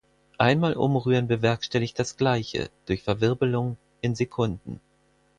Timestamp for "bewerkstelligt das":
1.27-2.17